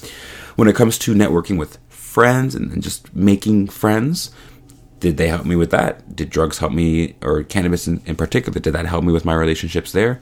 when 0.56 0.68
it 0.68 0.76
comes 0.76 0.98
to 0.98 1.14
networking 1.14 1.58
with 1.58 1.78
friends 1.88 2.54
and 2.54 2.82
just 2.82 3.14
making 3.14 3.68
friends, 3.68 4.30
did 5.00 5.16
they 5.16 5.28
help 5.28 5.44
me 5.44 5.56
with 5.56 5.70
that? 5.70 6.14
Did 6.14 6.30
drugs 6.30 6.58
help 6.58 6.72
me, 6.72 7.14
or 7.22 7.42
cannabis 7.42 7.86
in, 7.86 8.02
in 8.06 8.16
particular, 8.16 8.58
did 8.58 8.72
that 8.72 8.86
help 8.86 9.04
me 9.04 9.12
with 9.12 9.24
my 9.24 9.34
relationships 9.34 9.92
there? 9.92 10.20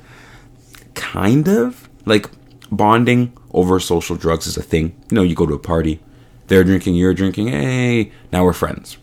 Kind 0.95 1.49
of. 1.49 1.88
Like 2.04 2.30
bonding 2.71 3.37
over 3.52 3.80
social 3.80 4.16
drugs 4.16 4.47
is 4.47 4.56
a 4.56 4.62
thing. 4.62 4.95
You 5.11 5.16
know, 5.16 5.23
you 5.23 5.35
go 5.35 5.47
to 5.47 5.54
a 5.54 5.59
party, 5.59 6.00
they're 6.49 6.64
drinking, 6.64 6.95
you're 6.95 7.14
drinking, 7.14 7.49
hey, 7.49 8.12
now 8.33 8.45
we're 8.45 8.52
friends. 8.52 8.99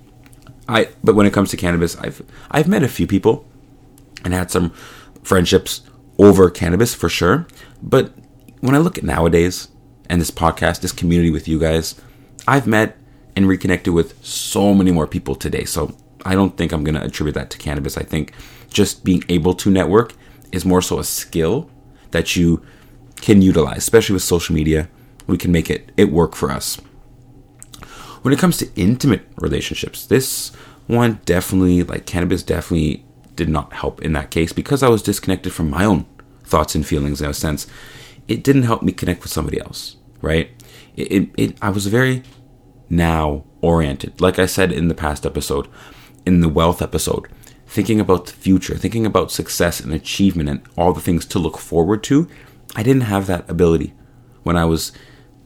I 0.68 0.90
but 1.04 1.16
when 1.16 1.26
it 1.26 1.34
comes 1.34 1.50
to 1.52 1.58
cannabis, 1.58 1.98
I've 1.98 2.22
I've 2.50 2.68
met 2.68 2.84
a 2.84 2.88
few 2.88 3.06
people 3.08 3.46
and 4.24 4.34
had 4.34 4.50
some 4.50 4.70
friendships 5.24 5.82
over 6.18 6.50
cannabis 6.50 6.94
for 6.94 7.10
sure. 7.10 7.48
But 7.82 8.14
when 8.62 8.76
I 8.76 8.78
look 8.78 8.98
at 8.98 9.04
nowadays 9.04 9.68
and 10.10 10.22
this 10.22 10.32
podcast, 10.32 10.82
this 10.82 10.94
community 10.94 11.32
with 11.32 11.48
you 11.48 11.60
guys, 11.60 12.00
I've 12.48 12.68
met 12.68 12.98
and 13.36 13.48
reconnected 13.48 13.94
with 13.94 14.24
so 14.26 14.74
many 14.74 14.92
more 14.92 15.08
people 15.08 15.36
today. 15.36 15.66
So 15.66 15.96
I 16.26 16.36
don't 16.36 16.58
think 16.58 16.72
I'm 16.72 16.84
going 16.84 16.96
to 16.96 17.04
attribute 17.04 17.36
that 17.36 17.50
to 17.52 17.58
cannabis. 17.58 17.98
I 17.98 18.04
think 18.04 18.34
just 18.70 19.04
being 19.04 19.24
able 19.30 19.54
to 19.56 19.70
network 19.70 20.14
is 20.52 20.66
more 20.66 20.82
so 20.82 21.00
a 21.00 21.04
skill 21.04 21.70
that 22.12 22.36
you 22.36 22.64
can 23.18 23.42
utilize, 23.42 23.78
especially 23.78 24.14
with 24.14 24.24
social 24.24 24.56
media. 24.56 24.90
We 25.28 25.38
can 25.38 25.52
make 25.52 25.70
it 25.70 25.92
it 25.98 26.12
work 26.12 26.36
for 26.36 26.52
us. 26.52 26.78
When 28.22 28.34
it 28.34 28.40
comes 28.40 28.58
to 28.58 28.70
intimate 28.76 29.28
relationships, 29.38 30.06
this 30.06 30.52
one 30.88 31.20
definitely 31.26 31.84
like 31.84 32.06
cannabis 32.06 32.44
definitely 32.44 33.06
did 33.36 33.50
not 33.50 33.74
help 33.74 34.02
in 34.02 34.14
that 34.14 34.30
case 34.32 34.54
because 34.54 34.84
I 34.84 34.90
was 34.90 35.02
disconnected 35.02 35.54
from 35.54 35.70
my 35.70 35.86
own 35.86 36.06
thoughts 36.44 36.76
and 36.76 36.86
feelings 36.86 37.22
in 37.22 37.30
a 37.30 37.34
sense. 37.34 37.68
It 38.28 38.44
didn't 38.44 38.64
help 38.64 38.84
me 38.84 38.92
connect 38.92 39.24
with 39.24 39.32
somebody 39.32 39.60
else, 39.60 39.98
right? 40.22 40.50
It, 40.96 41.12
it, 41.12 41.30
it, 41.38 41.58
I 41.62 41.70
was 41.70 41.88
very 41.88 42.24
now 42.96 43.44
oriented. 43.62 44.20
Like 44.20 44.40
I 44.40 44.46
said 44.46 44.72
in 44.72 44.88
the 44.88 44.94
past 44.96 45.26
episode, 45.26 45.68
in 46.26 46.42
the 46.42 46.50
wealth 46.50 46.82
episode, 46.82 47.28
thinking 47.68 48.00
about 48.00 48.28
the 48.28 48.34
future, 48.34 48.76
thinking 48.76 49.06
about 49.06 49.32
success 49.32 49.80
and 49.80 49.94
achievement 49.94 50.50
and 50.50 50.62
all 50.78 50.94
the 50.94 51.02
things 51.02 51.26
to 51.26 51.40
look 51.40 51.58
forward 51.58 52.04
to. 52.04 52.28
I 52.76 52.84
didn't 52.84 53.04
have 53.04 53.28
that 53.28 53.50
ability 53.50 53.94
when 54.44 54.58
I 54.58 54.66
was 54.66 54.92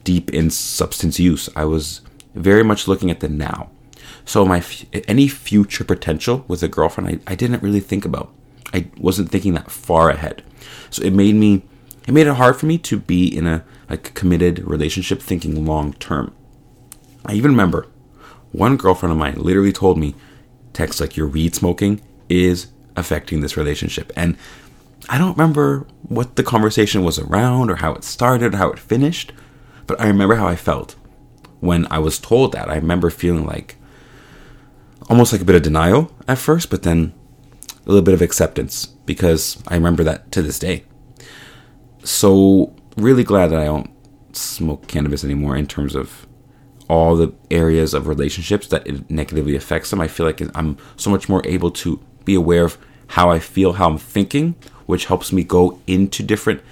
deep 0.04 0.30
in 0.32 0.50
substance 0.50 1.18
use. 1.18 1.48
I 1.56 1.64
was 1.64 2.02
very 2.34 2.62
much 2.62 2.88
looking 2.88 3.10
at 3.10 3.20
the 3.20 3.28
now. 3.28 3.70
So 4.24 4.44
my 4.44 4.62
any 5.06 5.26
future 5.28 5.84
potential 5.84 6.44
with 6.48 6.62
a 6.62 6.68
girlfriend, 6.68 7.22
I, 7.26 7.32
I 7.32 7.34
didn't 7.34 7.62
really 7.62 7.80
think 7.80 8.04
about. 8.04 8.32
I 8.72 8.90
wasn't 8.98 9.30
thinking 9.30 9.54
that 9.54 9.70
far 9.70 10.10
ahead. 10.10 10.42
So 10.90 11.02
it 11.02 11.12
made 11.12 11.34
me 11.34 11.62
it 12.06 12.12
made 12.12 12.26
it 12.26 12.34
hard 12.34 12.56
for 12.56 12.66
me 12.66 12.78
to 12.78 12.98
be 12.98 13.26
in 13.26 13.46
a 13.46 13.64
like 13.88 14.14
committed 14.14 14.66
relationship 14.66 15.20
thinking 15.20 15.64
long 15.64 15.94
term. 15.94 16.34
I 17.28 17.34
even 17.34 17.52
remember 17.52 17.86
one 18.52 18.76
girlfriend 18.76 19.12
of 19.12 19.18
mine 19.18 19.34
literally 19.36 19.72
told 19.72 19.98
me, 19.98 20.14
text 20.72 21.00
like 21.00 21.16
your 21.16 21.28
weed 21.28 21.54
smoking 21.54 22.00
is 22.28 22.68
affecting 22.96 23.40
this 23.40 23.56
relationship. 23.56 24.10
And 24.16 24.36
I 25.08 25.18
don't 25.18 25.36
remember 25.36 25.86
what 26.02 26.36
the 26.36 26.42
conversation 26.42 27.04
was 27.04 27.18
around 27.18 27.70
or 27.70 27.76
how 27.76 27.94
it 27.94 28.04
started 28.04 28.54
or 28.54 28.56
how 28.56 28.70
it 28.70 28.78
finished, 28.78 29.32
but 29.86 30.00
I 30.00 30.06
remember 30.06 30.36
how 30.36 30.48
I 30.48 30.56
felt 30.56 30.96
when 31.60 31.86
I 31.90 31.98
was 31.98 32.18
told 32.18 32.52
that. 32.52 32.70
I 32.70 32.76
remember 32.76 33.10
feeling 33.10 33.44
like 33.44 33.76
almost 35.10 35.32
like 35.32 35.42
a 35.42 35.46
bit 35.46 35.56
of 35.56 35.62
denial 35.62 36.10
at 36.26 36.38
first, 36.38 36.70
but 36.70 36.82
then 36.82 37.12
a 37.84 37.88
little 37.88 38.04
bit 38.04 38.14
of 38.14 38.22
acceptance 38.22 38.86
because 38.86 39.62
I 39.68 39.74
remember 39.74 40.04
that 40.04 40.32
to 40.32 40.42
this 40.42 40.58
day. 40.58 40.84
So, 42.04 42.74
really 42.96 43.24
glad 43.24 43.48
that 43.48 43.60
I 43.60 43.64
don't 43.64 43.90
smoke 44.36 44.86
cannabis 44.86 45.24
anymore 45.24 45.56
in 45.56 45.66
terms 45.66 45.94
of 45.94 46.27
all 46.88 47.16
the 47.16 47.32
areas 47.50 47.94
of 47.94 48.06
relationships 48.06 48.66
that 48.68 48.86
it 48.86 49.10
negatively 49.10 49.54
affects 49.54 49.90
them. 49.90 50.00
I 50.00 50.08
feel 50.08 50.26
like 50.26 50.40
I'm 50.56 50.78
so 50.96 51.10
much 51.10 51.28
more 51.28 51.46
able 51.46 51.70
to 51.72 52.00
be 52.24 52.34
aware 52.34 52.64
of 52.64 52.78
how 53.08 53.30
I 53.30 53.38
feel, 53.38 53.74
how 53.74 53.88
I'm 53.88 53.98
thinking, 53.98 54.54
which 54.86 55.06
helps 55.06 55.32
me 55.32 55.44
go 55.44 55.80
into 55.86 56.22
different 56.22 56.62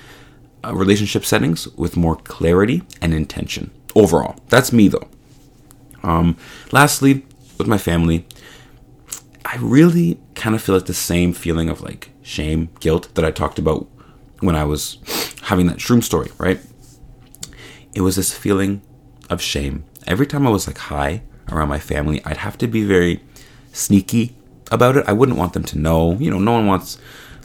uh, 0.65 0.75
relationship 0.75 1.25
settings 1.25 1.69
with 1.77 1.97
more 1.97 2.17
clarity 2.17 2.83
and 3.01 3.13
intention 3.13 3.71
overall. 3.95 4.37
That's 4.49 4.73
me 4.73 4.89
though. 4.89 5.09
Um, 6.03 6.37
lastly, 6.73 7.27
with 7.59 7.67
my 7.67 7.79
family, 7.79 8.27
I 9.45 9.57
really 9.61 10.19
kind 10.35 10.55
of 10.55 10.63
feel 10.63 10.75
like 10.75 10.87
the 10.87 10.95
same 10.95 11.33
feeling 11.33 11.69
of 11.69 11.81
like 11.81 12.11
shame, 12.23 12.69
guilt 12.81 13.15
that 13.15 13.25
I 13.25 13.31
talked 13.31 13.59
about 13.59 13.87
when 14.41 14.57
I 14.57 14.65
was 14.65 14.99
having 15.43 15.67
that 15.69 15.79
shroom 15.79 16.03
story, 16.03 16.31
right? 16.39 16.61
It 17.95 18.01
was 18.01 18.17
this 18.17 18.37
feeling 18.37 18.83
of 19.31 19.41
shame. 19.41 19.85
Every 20.07 20.27
time 20.27 20.47
I 20.47 20.51
was 20.51 20.67
like 20.67 20.79
high 20.79 21.23
around 21.51 21.69
my 21.69 21.79
family, 21.79 22.23
I'd 22.25 22.39
have 22.39 22.59
to 22.59 22.67
be 22.67 22.85
very 22.85 23.23
sneaky 23.73 24.37
about 24.71 24.97
it. 24.97 25.05
I 25.07 25.13
wouldn't 25.13 25.39
want 25.39 25.53
them 25.53 25.65
to 25.65 25.79
know. 25.79 26.15
You 26.15 26.31
know, 26.31 26.39
no 26.39 26.53
one 26.53 26.67
wants 26.67 26.99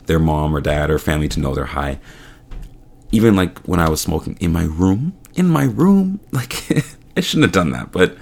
their 0.05 0.19
mom 0.19 0.55
or 0.55 0.61
dad 0.61 0.89
or 0.89 0.99
family 0.99 1.27
to 1.29 1.39
know 1.39 1.53
they're 1.53 1.65
high. 1.65 1.99
Even 3.11 3.35
like 3.35 3.59
when 3.59 3.79
I 3.79 3.89
was 3.89 4.01
smoking 4.01 4.37
in 4.39 4.51
my 4.51 4.63
room, 4.63 5.13
in 5.35 5.47
my 5.47 5.65
room, 5.65 6.19
like 6.31 6.53
I 7.17 7.21
shouldn't 7.21 7.45
have 7.45 7.51
done 7.51 7.71
that, 7.71 7.91
but 7.91 8.17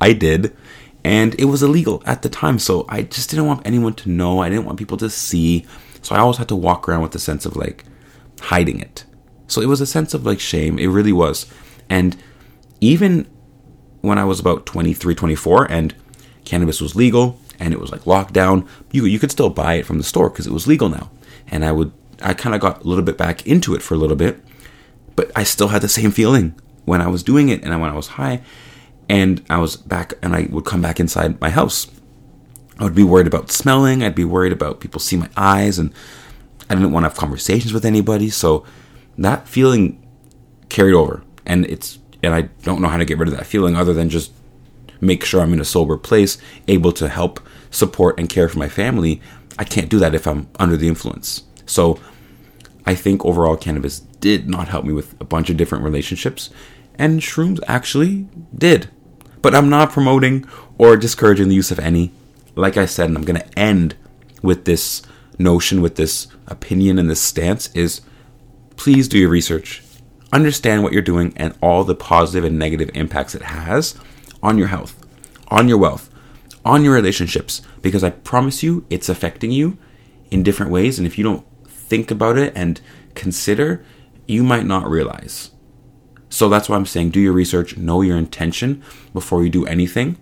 I 0.00 0.12
did 0.12 0.56
and 1.04 1.34
it 1.38 1.46
was 1.46 1.62
illegal 1.62 2.02
at 2.06 2.22
the 2.22 2.28
time 2.28 2.58
so 2.58 2.84
i 2.88 3.02
just 3.02 3.30
didn't 3.30 3.46
want 3.46 3.66
anyone 3.66 3.94
to 3.94 4.08
know 4.10 4.40
i 4.40 4.48
didn't 4.48 4.64
want 4.64 4.78
people 4.78 4.96
to 4.96 5.08
see 5.08 5.64
so 6.02 6.14
i 6.14 6.18
always 6.18 6.36
had 6.36 6.48
to 6.48 6.56
walk 6.56 6.88
around 6.88 7.02
with 7.02 7.14
a 7.14 7.18
sense 7.18 7.46
of 7.46 7.56
like 7.56 7.84
hiding 8.42 8.80
it 8.80 9.04
so 9.46 9.60
it 9.60 9.66
was 9.66 9.80
a 9.80 9.86
sense 9.86 10.14
of 10.14 10.26
like 10.26 10.40
shame 10.40 10.78
it 10.78 10.86
really 10.86 11.12
was 11.12 11.46
and 11.88 12.16
even 12.80 13.26
when 14.00 14.18
i 14.18 14.24
was 14.24 14.40
about 14.40 14.66
23 14.66 15.14
24 15.14 15.70
and 15.70 15.94
cannabis 16.44 16.80
was 16.80 16.96
legal 16.96 17.38
and 17.58 17.72
it 17.74 17.80
was 17.80 17.92
like 17.92 18.06
locked 18.06 18.32
down 18.32 18.66
you, 18.90 19.04
you 19.04 19.18
could 19.18 19.30
still 19.30 19.50
buy 19.50 19.74
it 19.74 19.86
from 19.86 19.98
the 19.98 20.04
store 20.04 20.30
because 20.30 20.46
it 20.46 20.52
was 20.52 20.66
legal 20.66 20.88
now 20.88 21.10
and 21.48 21.64
i 21.64 21.72
would 21.72 21.92
i 22.22 22.34
kind 22.34 22.54
of 22.54 22.60
got 22.60 22.82
a 22.82 22.88
little 22.88 23.04
bit 23.04 23.16
back 23.16 23.46
into 23.46 23.74
it 23.74 23.82
for 23.82 23.94
a 23.94 23.98
little 23.98 24.16
bit 24.16 24.40
but 25.16 25.30
i 25.36 25.42
still 25.42 25.68
had 25.68 25.82
the 25.82 25.88
same 25.88 26.10
feeling 26.10 26.54
when 26.84 27.00
i 27.00 27.06
was 27.06 27.22
doing 27.22 27.48
it 27.48 27.62
and 27.62 27.80
when 27.80 27.90
i 27.90 27.94
was 27.94 28.08
high 28.08 28.40
and 29.10 29.44
I 29.50 29.58
was 29.58 29.76
back 29.76 30.14
and 30.22 30.36
I 30.36 30.46
would 30.50 30.64
come 30.64 30.80
back 30.80 31.00
inside 31.00 31.40
my 31.40 31.50
house. 31.50 31.88
I 32.78 32.84
would 32.84 32.94
be 32.94 33.02
worried 33.02 33.26
about 33.26 33.50
smelling, 33.50 34.04
I'd 34.04 34.14
be 34.14 34.24
worried 34.24 34.52
about 34.52 34.78
people 34.78 35.00
see 35.00 35.16
my 35.16 35.28
eyes 35.36 35.80
and 35.80 35.92
I 36.70 36.76
didn't 36.76 36.92
want 36.92 37.02
to 37.02 37.08
have 37.08 37.18
conversations 37.18 37.72
with 37.72 37.84
anybody. 37.84 38.30
So 38.30 38.64
that 39.18 39.48
feeling 39.48 40.00
carried 40.68 40.94
over 40.94 41.24
and 41.44 41.66
it's 41.66 41.98
and 42.22 42.34
I 42.34 42.42
don't 42.62 42.80
know 42.80 42.88
how 42.88 42.96
to 42.96 43.04
get 43.04 43.18
rid 43.18 43.28
of 43.28 43.36
that 43.36 43.46
feeling 43.46 43.76
other 43.76 43.92
than 43.92 44.10
just 44.10 44.32
make 45.00 45.24
sure 45.24 45.40
I'm 45.40 45.52
in 45.52 45.60
a 45.60 45.64
sober 45.64 45.96
place, 45.96 46.38
able 46.68 46.92
to 46.92 47.08
help, 47.08 47.40
support 47.70 48.18
and 48.18 48.28
care 48.28 48.48
for 48.48 48.58
my 48.58 48.68
family. 48.68 49.20
I 49.58 49.64
can't 49.64 49.88
do 49.88 49.98
that 49.98 50.14
if 50.14 50.26
I'm 50.26 50.48
under 50.58 50.76
the 50.76 50.88
influence. 50.88 51.44
So 51.66 51.98
I 52.84 52.94
think 52.94 53.24
overall 53.24 53.56
cannabis 53.56 54.00
did 54.00 54.48
not 54.48 54.68
help 54.68 54.84
me 54.84 54.92
with 54.92 55.18
a 55.20 55.24
bunch 55.24 55.50
of 55.50 55.56
different 55.56 55.84
relationships 55.84 56.50
and 57.00 57.20
shrooms 57.20 57.60
actually 57.66 58.28
did. 58.56 58.90
But 59.42 59.54
I'm 59.54 59.70
not 59.70 59.90
promoting 59.90 60.46
or 60.76 60.96
discouraging 60.96 61.48
the 61.48 61.54
use 61.54 61.70
of 61.70 61.78
any. 61.78 62.12
Like 62.54 62.76
I 62.76 62.84
said, 62.84 63.08
and 63.08 63.16
I'm 63.16 63.24
going 63.24 63.40
to 63.40 63.58
end 63.58 63.94
with 64.42 64.66
this 64.66 65.02
notion, 65.38 65.80
with 65.80 65.96
this 65.96 66.26
opinion 66.46 66.98
and 66.98 67.08
this 67.08 67.22
stance 67.22 67.74
is 67.74 68.02
please 68.76 69.08
do 69.08 69.18
your 69.18 69.30
research. 69.30 69.82
Understand 70.32 70.82
what 70.82 70.92
you're 70.92 71.02
doing 71.02 71.32
and 71.36 71.56
all 71.60 71.84
the 71.84 71.94
positive 71.94 72.44
and 72.44 72.58
negative 72.58 72.90
impacts 72.94 73.34
it 73.34 73.42
has 73.42 73.96
on 74.42 74.58
your 74.58 74.68
health, 74.68 75.04
on 75.48 75.68
your 75.68 75.78
wealth, 75.78 76.08
on 76.64 76.84
your 76.84 76.94
relationships, 76.94 77.62
because 77.82 78.04
I 78.04 78.10
promise 78.10 78.62
you 78.62 78.86
it's 78.90 79.08
affecting 79.08 79.50
you 79.50 79.78
in 80.30 80.42
different 80.42 80.70
ways. 80.70 80.98
And 80.98 81.06
if 81.06 81.18
you 81.18 81.24
don't 81.24 81.44
think 81.66 82.10
about 82.10 82.38
it 82.38 82.52
and 82.54 82.80
consider, 83.14 83.84
you 84.26 84.44
might 84.44 84.66
not 84.66 84.88
realize. 84.88 85.50
So 86.28 86.48
that's 86.48 86.68
why 86.68 86.76
I'm 86.76 86.86
saying 86.86 87.10
do 87.10 87.20
your 87.20 87.32
research, 87.32 87.76
know 87.76 88.02
your 88.02 88.16
intention 88.16 88.82
before 89.12 89.42
you 89.42 89.50
do 89.50 89.66
anything. 89.66 90.16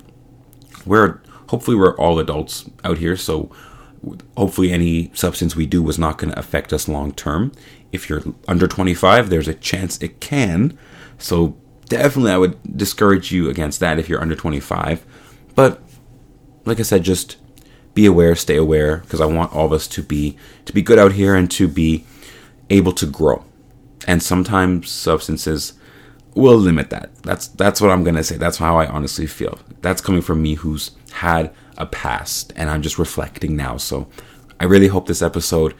We're 0.86 1.20
hopefully 1.48 1.76
we're 1.76 1.96
all 1.96 2.18
adults 2.18 2.68
out 2.82 2.98
here, 2.98 3.16
so 3.16 3.50
hopefully 4.36 4.72
any 4.72 5.10
substance 5.14 5.56
we 5.56 5.66
do 5.66 5.82
was 5.82 5.98
not 5.98 6.18
going 6.18 6.32
to 6.32 6.38
affect 6.38 6.72
us 6.72 6.88
long 6.88 7.12
term. 7.12 7.52
If 7.92 8.08
you're 8.08 8.22
under 8.46 8.66
25, 8.66 9.30
there's 9.30 9.48
a 9.48 9.54
chance 9.54 10.00
it 10.02 10.20
can. 10.20 10.78
So 11.18 11.56
definitely 11.88 12.32
I 12.32 12.38
would 12.38 12.76
discourage 12.76 13.32
you 13.32 13.48
against 13.48 13.80
that 13.80 13.98
if 13.98 14.08
you're 14.08 14.20
under 14.20 14.36
25. 14.36 15.04
But 15.54 15.82
like 16.64 16.78
I 16.78 16.82
said, 16.82 17.02
just 17.02 17.36
be 17.94 18.06
aware, 18.06 18.34
stay 18.34 18.56
aware 18.56 18.98
because 18.98 19.20
I 19.20 19.26
want 19.26 19.52
all 19.52 19.66
of 19.66 19.72
us 19.72 19.88
to 19.88 20.02
be 20.02 20.36
to 20.66 20.72
be 20.72 20.82
good 20.82 20.98
out 20.98 21.12
here 21.12 21.34
and 21.34 21.50
to 21.52 21.66
be 21.66 22.04
able 22.70 22.92
to 22.92 23.06
grow. 23.06 23.44
And 24.06 24.22
sometimes 24.22 24.90
substances 24.90 25.72
we'll 26.34 26.56
limit 26.56 26.90
that. 26.90 27.10
That's 27.22 27.48
that's 27.48 27.80
what 27.80 27.90
I'm 27.90 28.04
gonna 28.04 28.22
say. 28.22 28.36
That's 28.36 28.58
how 28.58 28.78
I 28.78 28.86
honestly 28.86 29.26
feel. 29.26 29.58
That's 29.80 30.00
coming 30.00 30.22
from 30.22 30.42
me 30.42 30.54
who's 30.54 30.92
had 31.12 31.52
a 31.78 31.86
past 31.86 32.52
and 32.56 32.68
I'm 32.68 32.82
just 32.82 32.98
reflecting 32.98 33.56
now. 33.56 33.78
So 33.78 34.08
I 34.60 34.64
really 34.64 34.88
hope 34.88 35.06
this 35.06 35.22
episode 35.22 35.74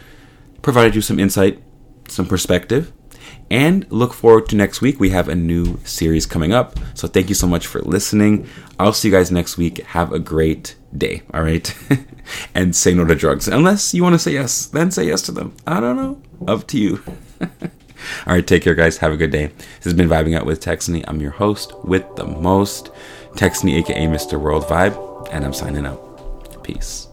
provided 0.63 0.95
you 0.95 1.03
some 1.03 1.19
insight, 1.19 1.63
some 2.09 2.27
perspective, 2.27 2.93
and 3.51 3.91
look 3.91 4.13
forward 4.13 4.49
to 4.49 4.57
next 4.57 4.81
week. 4.81 5.01
We 5.01 5.11
have 5.11 5.29
a 5.29 5.35
new 5.35 5.79
series 5.85 6.27
coming 6.27 6.53
up. 6.53 6.79
So 6.95 7.09
thank 7.09 7.29
you 7.29 7.35
so 7.35 7.47
much 7.47 7.67
for 7.67 7.81
listening. 7.81 8.47
I'll 8.79 8.93
see 8.93 9.09
you 9.09 9.15
guys 9.15 9.31
next 9.31 9.57
week. 9.57 9.79
Have 9.79 10.13
a 10.13 10.19
great 10.19 10.77
day. 10.97 11.23
All 11.33 11.43
right. 11.43 11.75
and 12.55 12.75
say 12.77 12.95
no 12.95 13.05
to 13.05 13.15
drugs. 13.15 13.49
Unless 13.49 13.95
you 13.95 14.03
want 14.03 14.15
to 14.15 14.19
say 14.19 14.33
yes, 14.33 14.67
then 14.67 14.91
say 14.91 15.07
yes 15.07 15.23
to 15.23 15.33
them. 15.33 15.55
I 15.67 15.81
don't 15.81 15.97
know. 15.97 16.23
Up 16.47 16.67
to 16.69 16.79
you. 16.79 17.03
All 17.41 18.35
right. 18.35 18.47
Take 18.47 18.63
care, 18.63 18.75
guys. 18.75 18.99
Have 18.99 19.13
a 19.13 19.17
good 19.17 19.31
day. 19.33 19.47
This 19.47 19.85
has 19.85 19.95
been 19.95 20.09
Vibing 20.09 20.37
Out 20.37 20.47
with 20.47 20.63
Texany. 20.63 21.05
I'm 21.09 21.21
your 21.21 21.33
host 21.33 21.73
with 21.85 22.05
the 22.17 22.25
most, 22.25 22.91
Texany, 23.33 23.79
aka 23.79 24.07
Mr. 24.07 24.39
World 24.41 24.65
Vibe. 24.65 25.08
And 25.31 25.45
I'm 25.45 25.53
signing 25.53 25.87
out. 25.87 26.63
Peace. 26.63 27.09